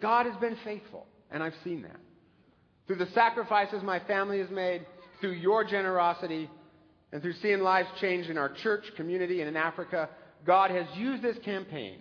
God 0.00 0.24
has 0.24 0.34
been 0.36 0.56
faithful, 0.64 1.06
and 1.30 1.42
I've 1.42 1.52
seen 1.62 1.82
that. 1.82 2.00
Through 2.86 2.96
the 2.96 3.10
sacrifices 3.12 3.82
my 3.82 3.98
family 3.98 4.38
has 4.38 4.48
made, 4.48 4.86
through 5.20 5.32
your 5.32 5.64
generosity, 5.64 6.48
and 7.12 7.20
through 7.20 7.34
seeing 7.42 7.60
lives 7.60 7.90
change 8.00 8.28
in 8.28 8.38
our 8.38 8.54
church, 8.54 8.84
community, 8.96 9.40
and 9.40 9.50
in 9.50 9.56
Africa, 9.56 10.08
God 10.46 10.70
has 10.70 10.86
used 10.94 11.22
this 11.22 11.36
campaign 11.44 11.98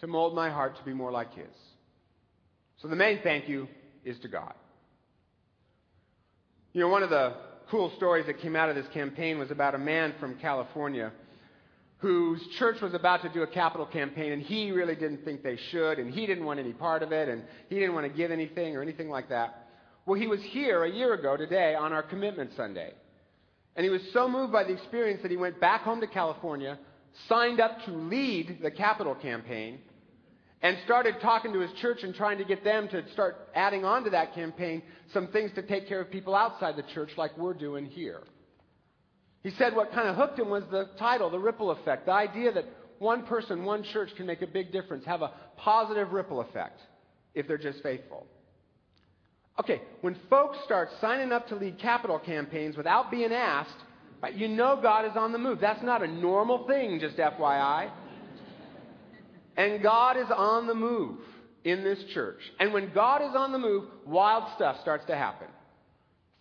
to 0.00 0.06
mold 0.06 0.34
my 0.34 0.50
heart 0.50 0.76
to 0.76 0.84
be 0.84 0.92
more 0.92 1.10
like 1.10 1.32
His. 1.32 1.56
So 2.82 2.88
the 2.88 2.96
main 2.96 3.20
thank 3.22 3.48
you 3.48 3.66
is 4.04 4.18
to 4.18 4.28
God. 4.28 4.52
You 6.74 6.82
know, 6.82 6.88
one 6.88 7.02
of 7.02 7.08
the 7.08 7.32
cool 7.70 7.92
stories 7.96 8.26
that 8.26 8.40
came 8.40 8.56
out 8.56 8.68
of 8.68 8.76
this 8.76 8.86
campaign 8.94 9.38
was 9.38 9.50
about 9.50 9.74
a 9.74 9.78
man 9.78 10.14
from 10.20 10.36
California 10.36 11.12
whose 11.98 12.46
church 12.58 12.80
was 12.82 12.92
about 12.92 13.22
to 13.22 13.30
do 13.30 13.42
a 13.42 13.46
capital 13.46 13.86
campaign, 13.86 14.32
and 14.32 14.42
he 14.42 14.70
really 14.70 14.94
didn't 14.94 15.24
think 15.24 15.42
they 15.42 15.56
should, 15.70 15.98
and 15.98 16.12
he 16.12 16.26
didn't 16.26 16.44
want 16.44 16.60
any 16.60 16.72
part 16.74 17.02
of 17.02 17.12
it, 17.12 17.30
and 17.30 17.42
he 17.70 17.76
didn't 17.76 17.94
want 17.94 18.06
to 18.06 18.14
give 18.14 18.30
anything 18.30 18.76
or 18.76 18.82
anything 18.82 19.08
like 19.08 19.30
that. 19.30 19.68
Well, 20.04 20.20
he 20.20 20.26
was 20.26 20.42
here 20.42 20.84
a 20.84 20.90
year 20.90 21.14
ago 21.14 21.36
today 21.38 21.74
on 21.74 21.94
our 21.94 22.02
Commitment 22.02 22.50
Sunday. 22.56 22.92
And 23.74 23.84
he 23.84 23.90
was 23.90 24.02
so 24.12 24.28
moved 24.28 24.52
by 24.52 24.64
the 24.64 24.72
experience 24.72 25.22
that 25.22 25.30
he 25.30 25.38
went 25.38 25.58
back 25.60 25.80
home 25.80 26.02
to 26.02 26.06
California, 26.06 26.78
signed 27.26 27.58
up 27.58 27.82
to 27.86 27.90
lead 27.90 28.58
the 28.62 28.70
capital 28.70 29.14
campaign, 29.14 29.80
and 30.64 30.78
started 30.86 31.16
talking 31.20 31.52
to 31.52 31.60
his 31.60 31.70
church 31.82 32.02
and 32.02 32.14
trying 32.14 32.38
to 32.38 32.44
get 32.44 32.64
them 32.64 32.88
to 32.88 33.04
start 33.12 33.36
adding 33.54 33.84
on 33.84 34.02
to 34.02 34.10
that 34.10 34.34
campaign 34.34 34.82
some 35.12 35.28
things 35.28 35.50
to 35.54 35.62
take 35.62 35.86
care 35.86 36.00
of 36.00 36.10
people 36.10 36.34
outside 36.34 36.74
the 36.74 36.82
church 36.94 37.10
like 37.18 37.36
we're 37.36 37.52
doing 37.52 37.84
here. 37.84 38.22
He 39.42 39.50
said 39.50 39.76
what 39.76 39.92
kind 39.92 40.08
of 40.08 40.16
hooked 40.16 40.38
him 40.38 40.48
was 40.48 40.64
the 40.70 40.88
title, 40.98 41.28
The 41.28 41.38
Ripple 41.38 41.70
Effect, 41.70 42.06
the 42.06 42.12
idea 42.12 42.50
that 42.50 42.64
one 42.98 43.26
person, 43.26 43.64
one 43.64 43.82
church 43.82 44.08
can 44.16 44.24
make 44.24 44.40
a 44.40 44.46
big 44.46 44.72
difference, 44.72 45.04
have 45.04 45.20
a 45.20 45.32
positive 45.58 46.12
ripple 46.12 46.40
effect 46.40 46.80
if 47.34 47.46
they're 47.46 47.58
just 47.58 47.82
faithful. 47.82 48.26
Okay, 49.60 49.82
when 50.00 50.16
folks 50.30 50.56
start 50.64 50.88
signing 50.98 51.30
up 51.30 51.46
to 51.48 51.56
lead 51.56 51.78
capital 51.78 52.18
campaigns 52.18 52.74
without 52.74 53.10
being 53.10 53.32
asked, 53.32 53.76
you 54.34 54.48
know 54.48 54.78
God 54.80 55.04
is 55.04 55.12
on 55.14 55.32
the 55.32 55.38
move. 55.38 55.60
That's 55.60 55.82
not 55.82 56.02
a 56.02 56.08
normal 56.08 56.66
thing, 56.66 56.98
just 57.00 57.18
FYI. 57.18 57.90
And 59.56 59.82
God 59.82 60.16
is 60.16 60.26
on 60.34 60.66
the 60.66 60.74
move 60.74 61.18
in 61.64 61.82
this 61.82 62.02
church. 62.12 62.40
And 62.60 62.72
when 62.72 62.92
God 62.92 63.22
is 63.22 63.34
on 63.36 63.52
the 63.52 63.58
move, 63.58 63.84
wild 64.06 64.44
stuff 64.56 64.80
starts 64.80 65.06
to 65.06 65.16
happen. 65.16 65.48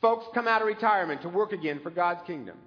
Folks 0.02 0.26
come 0.34 0.48
out 0.48 0.62
of 0.62 0.68
retirement 0.68 1.22
to 1.22 1.30
work 1.30 1.54
again 1.54 1.80
for 1.82 1.90
God's 1.90 2.22
kingdom. 2.28 2.58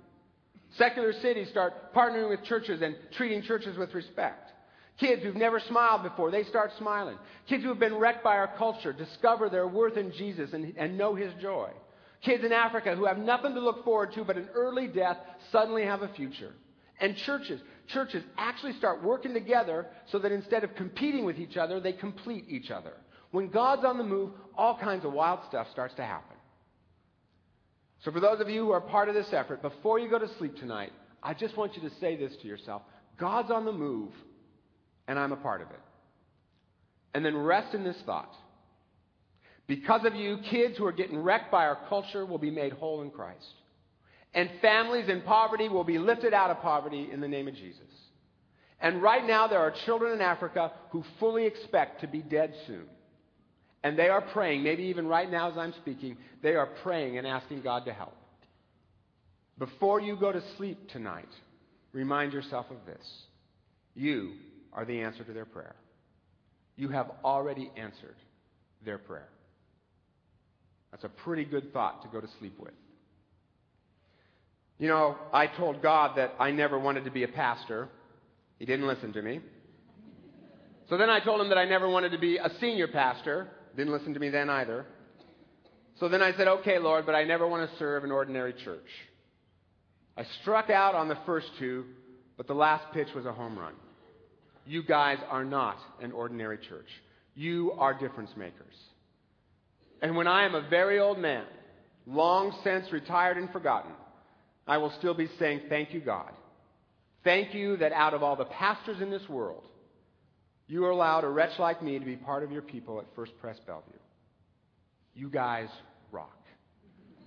Secular 0.79 1.12
cities 1.12 1.49
start 1.50 1.95
partnering 1.95 2.31
with 2.31 2.45
churches 2.45 2.81
and 2.83 2.97
treating 3.17 3.43
churches 3.43 3.76
with 3.76 3.95
respect. 3.95 4.50
Kids 4.99 5.23
who've 5.23 5.37
never 5.37 5.61
smiled 5.61 6.03
before, 6.03 6.31
they 6.31 6.45
start 6.45 6.71
smiling. 6.79 7.19
Kids 7.47 7.62
who 7.62 7.69
have 7.69 7.79
been 7.79 7.97
wrecked 7.97 8.25
by 8.25 8.37
our 8.37 8.57
culture 8.57 8.93
discover 8.93 9.50
their 9.50 9.69
worth 9.69 9.99
in 9.99 10.12
Jesus 10.12 10.53
and, 10.55 10.75
and 10.79 10.97
know 10.97 11.15
His 11.15 11.33
joy. 11.41 11.71
Kids 12.23 12.43
in 12.45 12.53
Africa 12.53 12.97
who 12.97 13.05
have 13.05 13.19
nothing 13.19 13.55
to 13.55 13.61
look 13.61 13.85
forward 13.85 14.15
to 14.15 14.25
but 14.25 14.38
an 14.38 14.49
early 14.55 14.87
death 14.87 15.19
suddenly 15.53 15.85
have 15.85 16.00
a 16.00 16.09
future. 16.09 16.53
And 16.99 17.15
churches 17.17 17.61
churches 17.88 18.23
actually 18.37 18.73
start 18.75 19.02
working 19.02 19.35
together 19.35 19.87
so 20.11 20.19
that 20.19 20.33
instead 20.33 20.64
of 20.64 20.75
competing 20.75 21.25
with 21.25 21.38
each 21.38 21.57
other, 21.57 21.81
they 21.81 21.93
complete 21.93 22.45
each 22.49 22.71
other. 22.71 22.93
When 23.31 23.49
God's 23.49 23.85
on 23.85 23.99
the 23.99 24.05
move, 24.05 24.31
all 24.57 24.78
kinds 24.78 25.05
of 25.05 25.12
wild 25.12 25.40
stuff 25.49 25.66
starts 25.73 25.95
to 25.95 26.02
happen. 26.02 26.37
So, 28.05 28.12
for 28.12 28.21
those 28.21 28.40
of 28.40 28.49
you 28.49 28.64
who 28.64 28.71
are 28.73 28.81
part 28.81 29.09
of 29.09 29.14
this 29.14 29.33
effort, 29.33 29.62
before 29.62 29.99
you 29.99 30.09
go 30.09 30.19
to 30.19 30.28
sleep 30.38 30.57
tonight, 30.57 30.93
I 31.23 31.35
just 31.35 31.57
want 31.57 31.76
you 31.76 31.88
to 31.88 31.95
say 31.97 32.16
this 32.16 32.37
to 32.43 32.47
yourself 32.47 32.83
God's 33.19 33.50
on 33.50 33.64
the 33.64 33.73
move, 33.73 34.12
and 35.09 35.19
I'm 35.19 35.33
a 35.33 35.37
part 35.37 35.62
of 35.62 35.71
it. 35.71 35.81
And 37.14 37.25
then 37.25 37.37
rest 37.37 37.75
in 37.75 37.83
this 37.85 37.97
thought. 38.05 38.33
Because 39.66 40.05
of 40.05 40.14
you, 40.14 40.38
kids 40.50 40.78
who 40.78 40.87
are 40.87 40.93
getting 40.93 41.19
wrecked 41.19 41.50
by 41.50 41.66
our 41.66 41.78
culture 41.88 42.25
will 42.25 42.38
be 42.38 42.50
made 42.50 42.73
whole 42.73 43.02
in 43.02 43.11
Christ 43.11 43.45
and 44.35 44.50
families 44.61 45.09
in 45.09 45.23
poverty 45.23 45.68
will 45.68 45.85
be 45.85 45.99
lifted 45.99 46.35
out 46.35 46.50
of 46.50 46.61
poverty 46.61 47.09
in 47.12 47.21
the 47.21 47.28
name 47.28 47.49
of 47.49 47.54
Jesus. 47.54 47.80
And 48.80 49.02
right 49.02 49.26
now, 49.26 49.47
there 49.47 49.61
are 49.61 49.73
children 49.87 50.12
in 50.12 50.21
Africa 50.21 50.73
who 50.90 51.02
fully 51.18 51.47
expect 51.47 52.02
to 52.02 52.06
be 52.06 52.21
dead 52.21 52.54
soon. 52.66 52.85
And 53.83 53.99
they 53.99 54.09
are 54.09 54.21
praying, 54.21 54.62
maybe 54.62 54.85
even 54.85 55.06
right 55.06 55.30
now 55.30 55.50
as 55.50 55.56
I'm 55.56 55.73
speaking, 55.80 56.16
they 56.42 56.54
are 56.54 56.66
praying 56.83 57.18
and 57.18 57.26
asking 57.26 57.62
God 57.62 57.85
to 57.87 57.92
help. 57.92 58.16
Before 59.59 60.00
you 60.00 60.16
go 60.16 60.33
to 60.33 60.42
sleep 60.56 60.90
tonight, 60.90 61.28
remind 61.92 62.33
yourself 62.33 62.66
of 62.71 62.85
this. 62.85 63.06
You 63.95 64.35
are 64.73 64.85
the 64.85 65.00
answer 65.00 65.25
to 65.25 65.33
their 65.33 65.47
prayer. 65.47 65.76
You 66.76 66.88
have 66.88 67.11
already 67.25 67.71
answered 67.76 68.16
their 68.85 68.99
prayer. 68.99 69.28
That's 70.90 71.04
a 71.04 71.09
pretty 71.09 71.45
good 71.45 71.73
thought 71.73 72.02
to 72.02 72.09
go 72.09 72.21
to 72.21 72.28
sleep 72.38 72.59
with. 72.59 72.75
You 74.78 74.88
know, 74.88 75.16
I 75.33 75.47
told 75.47 75.83
God 75.83 76.16
that 76.16 76.35
I 76.38 76.50
never 76.50 76.78
wanted 76.78 77.04
to 77.04 77.11
be 77.11 77.23
a 77.23 77.28
pastor. 77.28 77.88
He 78.59 78.66
didn't 78.66 78.87
listen 78.87 79.12
to 79.14 79.23
me. 79.23 79.40
So 80.88 80.97
then 80.97 81.11
I 81.11 81.21
told 81.21 81.40
him 81.40 81.49
that 81.49 81.59
I 81.59 81.64
never 81.64 81.88
wanted 81.88 82.12
to 82.12 82.18
be 82.18 82.37
a 82.37 82.50
senior 82.61 82.88
pastor. 82.88 83.49
Didn't 83.76 83.92
listen 83.92 84.14
to 84.14 84.21
me 84.21 84.28
then 84.28 84.50
either. 84.50 84.87
So 85.99 86.09
then 86.09 86.23
I 86.23 86.37
said, 86.37 86.47
okay, 86.47 86.78
Lord, 86.78 87.06
but 87.06 87.14
I 87.14 87.25
never 87.25 87.47
want 87.47 87.68
to 87.71 87.78
serve 87.78 88.04
an 88.04 88.11
ordinary 88.11 88.52
church. 88.64 88.87
I 90.16 90.25
struck 90.42 90.71
out 90.71 90.95
on 90.95 91.09
the 91.09 91.18
first 91.26 91.47
two, 91.59 91.85
but 92.37 92.47
the 92.47 92.54
last 92.54 92.85
pitch 92.92 93.09
was 93.14 93.25
a 93.25 93.33
home 93.33 93.59
run. 93.59 93.75
You 94.66 94.83
guys 94.83 95.18
are 95.30 95.45
not 95.45 95.78
an 96.02 96.12
ordinary 96.12 96.59
church. 96.59 96.88
You 97.35 97.73
are 97.78 97.99
difference 97.99 98.30
makers. 98.37 98.75
And 100.02 100.16
when 100.16 100.26
I 100.26 100.45
am 100.45 100.54
a 100.54 100.68
very 100.68 100.99
old 101.00 101.18
man, 101.18 101.45
long 102.06 102.54
since 102.62 102.92
retired 102.92 103.38
and 103.38 103.50
forgotten, 103.50 103.92
I 104.66 104.78
will 104.78 104.92
still 104.99 105.14
be 105.14 105.28
saying, 105.38 105.62
Thank 105.68 105.92
you, 105.92 106.00
God. 106.00 106.32
Thank 107.25 107.54
you 107.54 107.76
that 107.78 107.92
out 107.92 108.14
of 108.14 108.23
all 108.23 108.37
the 108.37 108.44
pastors 108.44 109.00
in 109.00 109.11
this 109.11 109.28
world, 109.28 109.64
you 110.68 110.87
allowed 110.87 111.25
a 111.25 111.28
wretch 111.28 111.58
like 111.58 111.82
me 111.82 111.99
to 111.99 112.04
be 112.04 112.16
part 112.16 112.42
of 112.42 112.52
your 112.52 112.62
people 112.62 113.00
at 113.00 113.06
First 113.14 113.32
Pres 113.40 113.56
Bellevue. 113.66 113.92
You 115.14 115.28
guys 115.28 115.68
rock. 116.12 116.30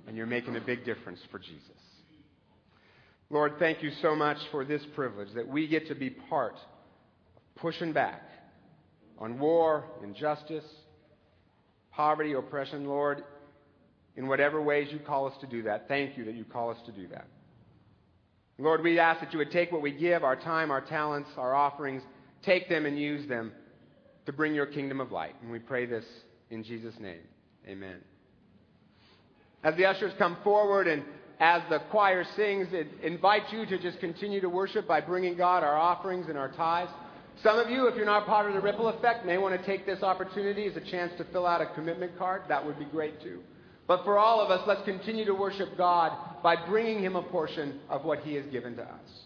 And 0.08 0.16
you're 0.16 0.26
making 0.26 0.56
a 0.56 0.62
big 0.62 0.86
difference 0.86 1.20
for 1.32 1.40
Jesus. 1.40 1.62
Lord, 3.30 3.54
thank 3.60 3.84
you 3.84 3.92
so 4.02 4.16
much 4.16 4.38
for 4.52 4.66
this 4.66 4.82
privilege 4.96 5.30
that 5.36 5.48
we 5.48 5.68
get 5.68 5.88
to 5.90 5.96
be 5.96 6.10
part 6.10 6.56
of 6.56 7.56
pushing 7.58 7.94
back 7.94 8.24
on 9.20 9.38
war, 9.38 9.84
injustice, 10.04 10.64
poverty, 11.92 12.34
oppression, 12.34 12.88
Lord, 12.88 13.24
in 14.18 14.28
whatever 14.28 14.62
ways 14.62 14.90
you 14.92 15.00
call 15.00 15.28
us 15.28 15.34
to 15.42 15.48
do 15.48 15.64
that. 15.64 15.88
Thank 15.88 16.18
you 16.18 16.26
that 16.26 16.36
you 16.36 16.44
call 16.44 16.70
us 16.70 16.78
to 16.86 16.92
do 16.92 17.08
that. 17.10 17.28
Lord, 18.58 18.84
we 18.84 19.00
ask 19.00 19.22
that 19.22 19.32
you 19.32 19.40
would 19.40 19.52
take 19.52 19.72
what 19.72 19.82
we 19.82 19.92
give, 19.92 20.24
our 20.24 20.36
time, 20.36 20.70
our 20.70 20.82
talents, 20.82 21.30
our 21.38 21.56
offerings, 21.56 22.04
take 22.44 22.68
them 22.68 22.86
and 22.86 23.00
use 23.00 23.28
them 23.30 23.54
to 24.26 24.34
bring 24.34 24.54
your 24.54 24.66
kingdom 24.66 25.00
of 25.00 25.12
light. 25.12 25.36
And 25.42 25.52
we 25.52 25.60
pray 25.60 25.86
this 25.86 26.04
in 26.50 26.64
Jesus' 26.64 26.96
name. 27.00 27.22
Amen. 27.68 27.98
As 29.64 29.76
the 29.76 29.86
ushers 29.86 30.12
come 30.18 30.38
forward 30.44 30.88
and 30.88 31.04
as 31.40 31.62
the 31.70 31.80
choir 31.90 32.26
sings, 32.36 32.68
it 32.72 32.88
invites 33.02 33.52
you 33.54 33.66
to 33.66 33.78
just 33.80 34.00
continue 34.02 34.42
to 34.42 34.50
worship 34.50 34.86
by 34.86 35.00
bringing 35.00 35.38
God 35.38 35.64
our 35.64 35.78
offerings 35.78 36.28
and 36.28 36.38
our 36.38 36.52
tithes. 36.52 36.92
Some 37.42 37.58
of 37.58 37.70
you, 37.70 37.88
if 37.88 37.96
you're 37.96 38.06
not 38.06 38.26
part 38.26 38.48
of 38.48 38.54
the 38.54 38.60
ripple 38.60 38.90
effect, 38.90 39.26
may 39.26 39.38
want 39.38 39.58
to 39.58 39.66
take 39.66 39.86
this 39.86 40.04
opportunity 40.04 40.66
as 40.66 40.76
a 40.76 40.82
chance 40.82 41.14
to 41.18 41.24
fill 41.26 41.46
out 41.46 41.62
a 41.62 41.68
commitment 41.68 42.18
card. 42.18 42.42
That 42.50 42.66
would 42.66 42.78
be 42.78 42.86
great 42.86 43.22
too. 43.22 43.40
But 43.90 44.04
for 44.04 44.20
all 44.20 44.40
of 44.40 44.52
us, 44.52 44.62
let's 44.68 44.84
continue 44.84 45.26
to 45.26 45.34
worship 45.34 45.76
God 45.76 46.16
by 46.44 46.56
bringing 46.68 47.02
Him 47.04 47.16
a 47.16 47.24
portion 47.24 47.80
of 47.90 48.06
what 48.06 48.20
He 48.20 48.36
has 48.36 48.46
given 48.46 48.76
to 48.76 48.84
us. 48.84 49.24